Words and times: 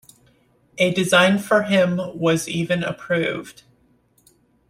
A 0.79 0.91
design 0.91 1.37
for 1.37 1.61
him 1.61 1.99
was 2.15 2.47
even 2.49 2.83
approved. 2.83 3.61